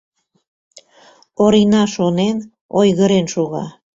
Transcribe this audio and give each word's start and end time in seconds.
Орина 1.43 1.83
шонен, 1.93 2.37
ойгырен 2.79 3.25
шога. 3.33 3.65